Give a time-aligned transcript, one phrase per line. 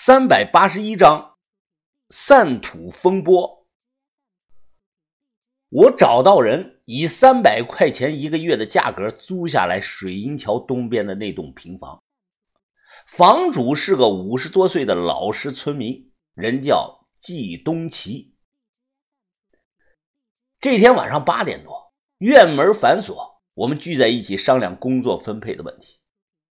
[0.00, 1.38] 三百八十一章
[2.08, 3.66] 散土风波。
[5.70, 12.00] 我找到人，以三百块钱一个月的价格租下来水银桥东边的那栋平房。
[13.08, 18.36] 房主是个五十多岁的老实村民，人叫季东奇。
[20.60, 25.98] 这天晚上八点多，院门反锁，我们聚在一起商量工作分配的问题。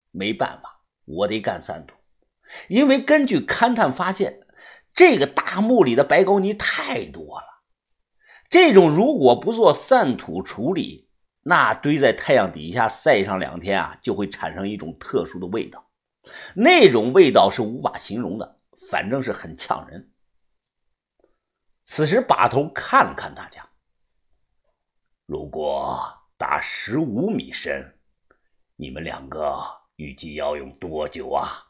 [0.10, 1.96] 没办法，我得干散土。
[2.68, 4.46] 因为根据勘探发现，
[4.94, 7.46] 这个大墓里的白膏泥太多了。
[8.50, 11.10] 这种如果不做散土处理，
[11.44, 15.90] 那堆在太阳底下晒上两天啊，就会产生一种特殊的味道。
[16.56, 18.60] 那种味道是无法形容的，
[18.90, 20.12] 反正是很呛人。
[21.84, 23.68] 此时把头看了看大家，
[25.28, 26.04] 如果
[26.38, 28.00] 打十五米深，
[28.76, 29.64] 你们两个
[29.98, 31.64] 预计要用多久啊？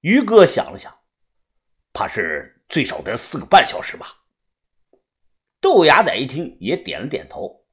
[0.00, 0.92] 于哥想了想，
[1.92, 4.16] 怕是最少得四个半小时吧。
[5.60, 7.66] 豆芽仔一听也点了点头：“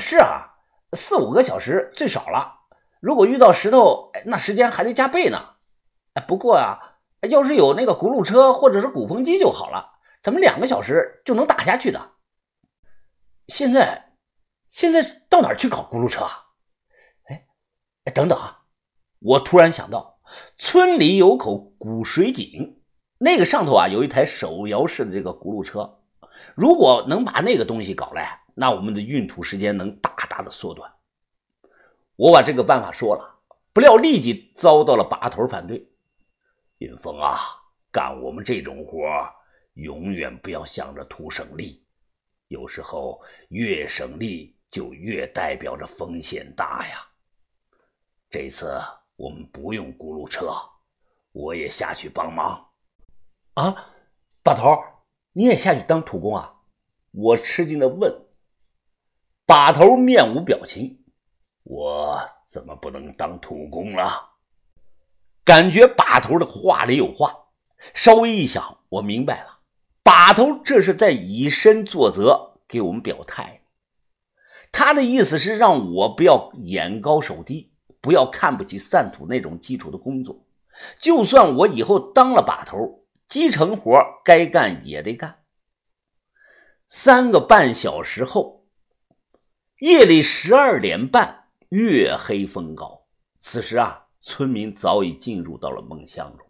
[0.00, 0.54] 是啊，
[0.92, 2.60] 四五个小时最少了。
[3.00, 5.56] 如果遇到石头，那时间还得加倍呢。
[6.14, 12.12] 哎，不过啊，要是有那个轱辘车或者是鼓风机就好了，咱们两个小时就能打下去的。
[13.48, 14.14] 现在，
[14.70, 16.46] 现在到哪去搞轱辘车啊？
[17.28, 18.64] 哎，等等啊！
[19.18, 20.15] 我突然想到。”
[20.56, 22.80] 村里有口古水井，
[23.18, 26.00] 那个上头啊有一台手摇式的这个轱辘车，
[26.54, 30.92] 如果能把那个东西搞来，那我们的运土时间能大大的缩短。
[32.16, 33.40] 我把这个办法说了，
[33.72, 35.86] 不料立即遭到了把头反对。
[36.78, 37.38] 云峰啊，
[37.90, 39.02] 干我们这种活，
[39.74, 41.84] 永远不要想着图省力，
[42.48, 47.06] 有时候越省力就越代表着风险大呀。
[48.28, 48.78] 这次。
[49.16, 50.52] 我们不用轱辘车，
[51.32, 52.68] 我也下去帮忙。
[53.54, 53.74] 啊，
[54.42, 54.76] 把头，
[55.32, 56.54] 你也下去当土工啊？
[57.12, 58.26] 我吃惊的问。
[59.46, 61.04] 把头面无表情，
[61.62, 64.32] 我怎么不能当土工了？
[65.44, 67.46] 感觉把头的话里有话，
[67.94, 69.60] 稍微一想，我明白了，
[70.02, 73.62] 把头这是在以身作则，给我们表态。
[74.72, 77.72] 他的意思是让我不要眼高手低。
[78.00, 80.44] 不要看不起散土那种基础的工作，
[80.98, 85.42] 就算我以后当了把头，基层活该干也得干。
[86.88, 88.66] 三个半小时后，
[89.80, 93.06] 夜里十二点半，月黑风高。
[93.38, 96.46] 此时啊，村民早已进入到了梦乡中，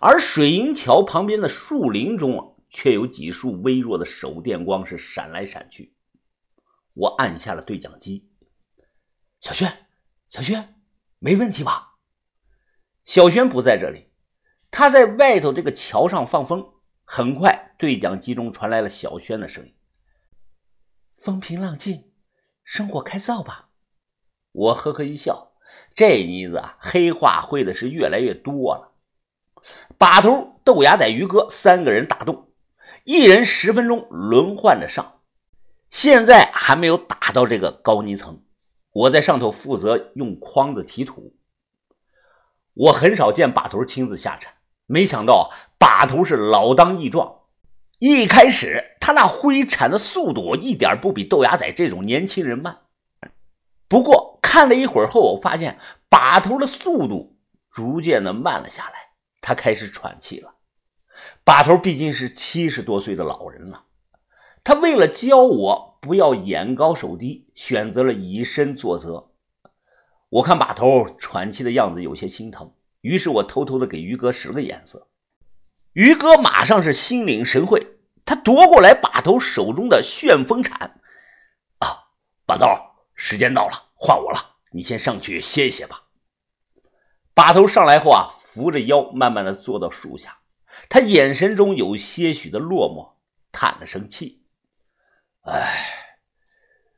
[0.00, 5.94] 而水银桥旁边的树林中啊，却有几束微弱的手电光是闪来闪去。
[6.94, 8.28] 我按下了对讲机，
[9.40, 9.86] 小轩。
[10.30, 10.76] 小轩，
[11.18, 11.96] 没问题吧？
[13.04, 14.12] 小轩不在这里，
[14.70, 16.74] 他在外头这个桥上放风。
[17.04, 19.74] 很快，对讲机中传来了小轩的声音
[21.18, 22.12] ：“风平浪静，
[22.62, 23.70] 生火开灶吧。”
[24.52, 25.54] 我呵呵一笑，
[25.96, 28.92] 这妮子啊，黑话会的是越来越多了。
[29.98, 32.52] 把头、豆芽仔、鱼哥三个人打洞，
[33.02, 35.22] 一人十分钟轮换着上。
[35.90, 38.44] 现在还没有打到这个高泥层。
[38.92, 41.36] 我在上头负责用筐子提土。
[42.74, 44.54] 我很少见把头亲自下铲，
[44.86, 47.42] 没想到把头是老当益壮。
[47.98, 52.80] 一开始他那挥铲的速度一点不比豆芽仔这种年轻人慢。
[53.86, 55.78] 不过看了一会儿后，我发现
[56.08, 57.38] 把头的速度
[57.70, 60.54] 逐渐的慢了下来，他开始喘气了。
[61.44, 63.84] 把头毕竟是七十多岁的老人了，
[64.64, 65.89] 他为了教我。
[66.00, 69.30] 不要眼高手低，选择了以身作则。
[70.30, 72.72] 我看把头喘气的样子有些心疼，
[73.02, 75.08] 于是我偷偷的给于哥使了个眼色。
[75.92, 81.00] 于哥马上是心领神会，他夺过来把头手中的旋风铲。
[81.80, 82.08] 啊，
[82.46, 82.66] 把头，
[83.14, 84.38] 时间到了，换我了，
[84.72, 86.04] 你先上去歇一歇吧。
[87.34, 90.38] 把头上来后啊，扶着腰，慢慢的坐到树下，
[90.88, 93.18] 他眼神中有些许的落寞，
[93.52, 94.39] 叹了声气。
[95.44, 96.18] 唉，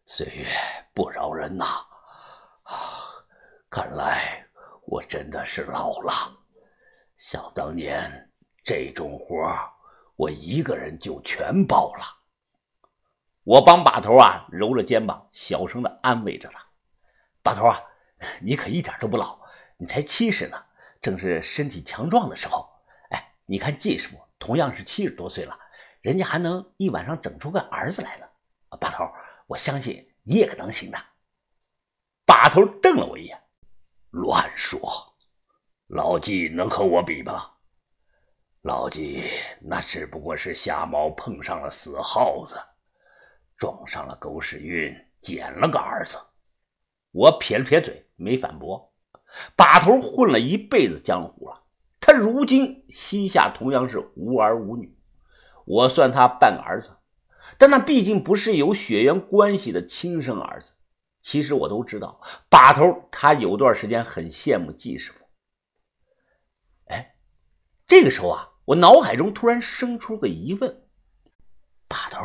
[0.04, 0.44] 岁月
[0.92, 1.64] 不饶人呐！
[2.64, 2.74] 啊，
[3.70, 4.44] 看来
[4.84, 6.12] 我真的是老了。
[7.16, 8.32] 想当年
[8.64, 9.48] 这种活
[10.16, 12.04] 我一个人就全包了。
[13.44, 16.60] 我帮把头啊揉着肩膀，小声的安慰着他
[17.44, 17.80] ：“把头啊，
[18.40, 19.38] 你可一点都不老，
[19.76, 20.60] 你才七十呢，
[21.00, 22.68] 正是身体强壮的时候。
[23.10, 25.56] 哎，你看季师傅同样是七十多岁了，
[26.00, 28.26] 人家还能一晚上整出个儿子来呢。”
[28.76, 29.10] 把头，
[29.46, 30.98] 我相信你也可能行的。
[32.24, 33.40] 把头瞪了我一眼，
[34.10, 34.80] 乱说，
[35.88, 37.50] 老纪能和我比吗？
[38.62, 39.28] 老纪
[39.60, 42.56] 那只不过是瞎猫碰上了死耗子，
[43.56, 46.16] 撞上了狗屎运，捡了个儿子。
[47.10, 48.92] 我撇了撇嘴，没反驳。
[49.56, 51.64] 把头混了一辈子江湖了，
[51.98, 54.96] 他如今膝下同样是无儿无女，
[55.64, 56.96] 我算他半个儿子，
[57.58, 60.72] 但那毕竟不是有血缘关系的亲生儿子。
[61.20, 65.24] 其实我都知道，把头他有段时间很羡慕季师傅。
[66.86, 67.14] 哎，
[67.86, 68.48] 这个时候啊。
[68.64, 70.88] 我脑海中突然生出个疑问：
[71.88, 72.20] 把头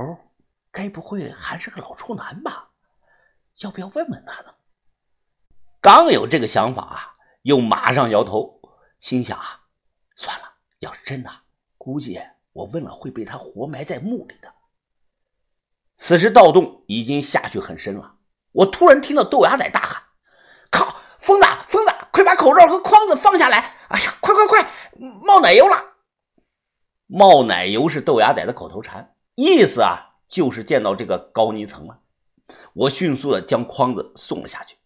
[0.72, 2.70] 该不会还是个老处男吧？
[3.64, 4.54] 要不要问问他呢？
[5.82, 8.62] 刚有这个想法啊，又马上摇头，
[9.00, 9.66] 心想啊，
[10.16, 10.46] 算了，
[10.78, 11.32] 要是真的，
[11.76, 12.22] 估计
[12.54, 14.54] 我问了会被他活埋在墓里的。
[15.98, 18.14] 此时盗洞已经下去很深了，
[18.52, 20.04] 我突然听到豆芽仔大喊
[20.72, 23.76] ：“靠，疯子，疯子，快把口罩和筐子放下来！
[23.90, 25.76] 哎呀，快快快，冒奶油了！”
[27.08, 29.98] 冒奶油是豆芽仔的口头禅，意思啊
[30.28, 32.00] 就是见到这个高泥层了。
[32.74, 34.78] 我迅速的将筐子送了下去，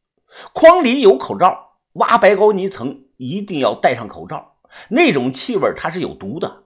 [0.53, 4.55] 筐里有口罩，挖白高泥层一定要戴上口罩，
[4.89, 6.63] 那种气味它是有毒的，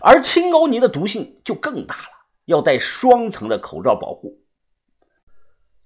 [0.00, 2.13] 而青高泥的毒性就更大了，
[2.44, 4.40] 要戴双层的口罩保护。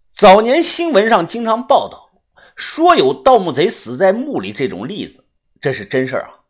[0.08, 2.10] 早年新闻上经常报道
[2.56, 5.24] 说有盗墓贼死在墓里这种例子，
[5.60, 6.40] 这是真事儿啊。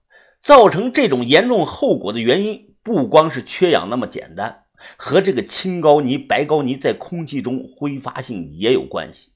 [0.40, 4.66] 造成这种严重后果的原因，不光是缺氧那么简单，
[4.96, 9.32] 和这个青高泥、白高泥在空气中挥发性也有关系。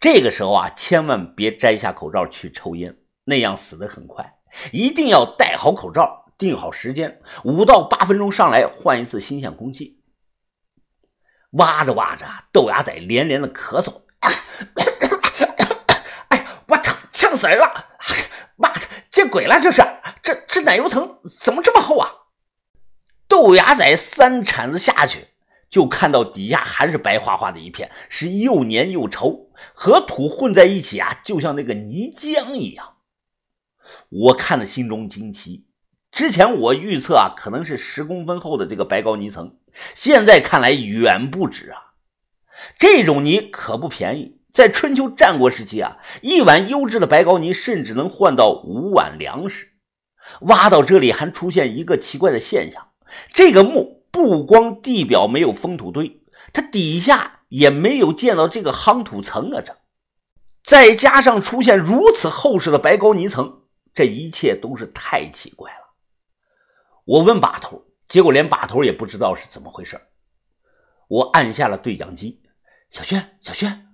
[0.00, 4.38] 这个时候啊，千万别摘下口罩去抽烟，那样死得很快。
[4.72, 10.00] 一定要戴好口罩，定好时间，五到八分钟上来换一次新鲜空气。
[11.52, 14.02] 挖着挖着，豆芽仔连连的咳嗽，
[16.28, 17.86] 哎，我操，呛死人了！
[18.56, 18.80] 妈的！
[19.10, 19.60] 见鬼了！
[19.60, 19.80] 这是
[20.22, 22.10] 这这奶油层怎么这么厚啊？
[23.28, 25.28] 豆芽仔三铲子下去，
[25.70, 32.96] 就看到底下还是白花花的一片，是又黏又稠，和土混在一起啊，就像那个泥浆一样。
[34.08, 35.66] 我看的心中惊奇。
[36.14, 39.56] 之前我预测啊，可能是十公分厚的这个白膏泥层，
[39.96, 41.94] 现在看来远不止啊。
[42.78, 44.38] 这种泥可不便宜。
[44.52, 49.70] 在春秋战国时期啊，一碗优质的白膏泥甚至能换到五碗粮食。
[50.42, 52.90] 挖到这里还出现一个奇怪的现象：
[53.32, 56.20] 这个墓不光地表没有封土堆，
[56.52, 59.60] 它底下也没有见到这个夯土层啊！
[59.60, 59.76] 这
[60.62, 63.62] 再加上出现如此厚实的白膏泥层，
[63.92, 65.83] 这一切都是太奇怪了。
[67.04, 70.00] 我问把头，结果连把头也不知道是怎么回事。
[71.08, 72.42] 我按下了对讲机
[72.88, 73.88] ：“小轩，小轩。”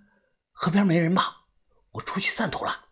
[0.52, 1.46] 河边没人吧？
[1.92, 2.86] 我出去散土了。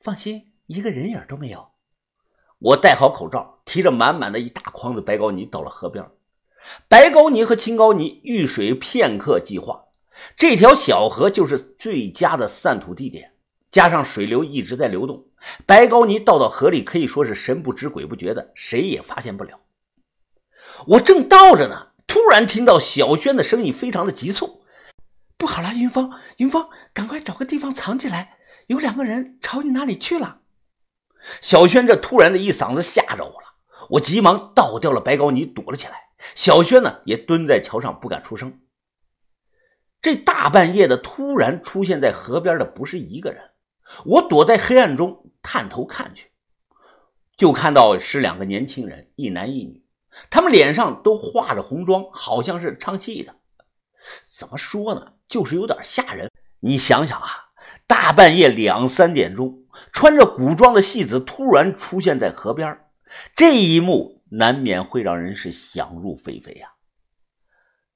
[0.00, 1.70] 放心，一个人影都没有。
[2.58, 6.04] 我戴好口罩，提着满满的一大筐子白膏泥到了河边。
[6.86, 9.86] 白膏泥和青膏泥遇水片刻即化，
[10.36, 13.32] 这条小河就是最佳的散土地点。
[13.70, 15.27] 加上水流一直在流动，
[15.66, 19.60] 白高泥倒到河里可以说是神不知鬼不觉的，谁也发现不了。
[20.86, 24.64] 我正倒着呢，突然听到小轩的声音非常的急促。
[25.36, 28.38] 不好了，云峰，云峰，赶快找个地方藏起来！
[28.66, 30.40] 有两个人朝你那里去了。
[31.40, 33.54] 小轩这突然的一嗓子吓着我了，
[33.90, 36.08] 我急忙倒掉了白高泥，躲了起来。
[36.34, 38.60] 小轩呢，也蹲在桥上不敢出声。
[40.02, 43.50] 这大半夜的突然出现在河边的不是一个人，
[44.04, 46.30] 我躲在黑暗中探头看去，
[47.36, 49.84] 就看到是两个年轻人，一男一女，
[50.30, 53.34] 他们脸上都画着红妆，好像是唱戏的。
[54.22, 55.14] 怎么说呢？
[55.28, 56.30] 就是有点吓人。
[56.60, 57.28] 你想想啊，
[57.86, 62.78] 大半夜两三点钟，穿着古装的戏子突然出现在河边，
[63.36, 66.72] 这一幕难免会让人是想入非非呀。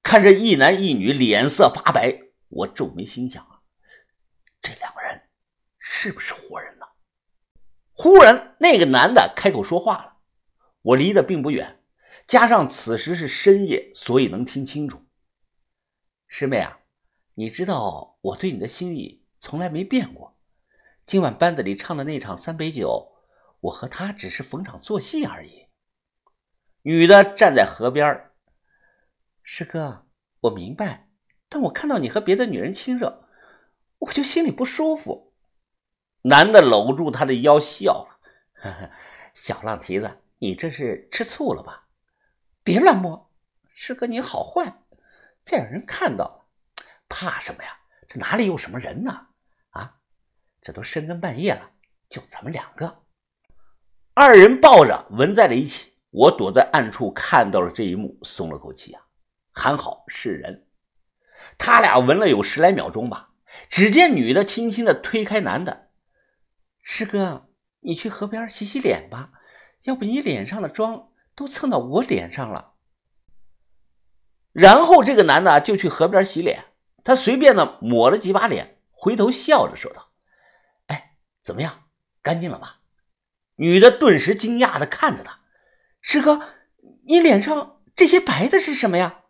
[0.03, 2.19] 看着一男一女脸色发白，
[2.49, 3.61] 我皱眉心想啊，
[4.61, 5.02] 这两个人
[5.95, 6.87] 是不是活人呢？
[7.93, 10.17] 忽然，那个男的开口说话了。
[10.81, 11.81] 我离得并不远，
[12.27, 15.05] 加上此时是深夜，所以能听清楚。
[16.27, 16.81] 师妹啊，
[17.35, 20.37] 你知道我对你的心意从来没变过。
[21.05, 23.13] 今晚班子里唱的那场三杯酒，
[23.61, 25.69] 我和他只是逢场作戏而已。
[26.81, 28.31] 女的站在河边
[29.43, 30.07] 师哥，
[30.41, 31.11] 我明白，
[31.51, 33.29] 但我看到你和别的女人亲热，
[33.99, 35.32] 我就心里不舒服。
[36.23, 38.19] 男的搂住她的腰笑了
[38.63, 38.91] ：“呵呵，
[39.35, 41.87] 小浪蹄子，你这是吃醋了吧？
[42.65, 43.31] 别乱摸，
[43.75, 44.81] 师哥你好坏。”
[45.45, 46.45] 再让人看到了，
[47.09, 47.77] 怕什么呀？
[48.07, 49.27] 这哪里有什么人呢？
[49.71, 49.97] 啊，
[50.61, 51.71] 这都深更半夜了，
[52.09, 53.03] 就咱们两个。
[54.15, 55.91] 二人抱着纹在了一起。
[56.11, 59.03] 我躲在暗处看到了这一幕，松了口气啊，
[59.51, 60.69] 还好是人。
[61.59, 63.31] 他俩闻了有十来秒钟吧，
[63.69, 65.89] 只见女的轻轻的推开男的
[66.83, 67.49] ：“师哥，
[67.81, 69.31] 你去河边洗洗脸吧，
[69.85, 72.75] 要不你脸上的妆都蹭到我脸上了。”
[74.53, 76.67] 然后这个男的就去河边洗脸，
[77.03, 80.11] 他随便的抹了几把脸，回头笑着说道
[80.89, 81.85] ：“哎，怎么样，
[82.21, 82.81] 干净了吧？”
[83.57, 85.41] 女的顿时惊讶的看着他。
[86.01, 86.49] 师哥，
[87.07, 89.22] 你脸上这些白子是什么呀？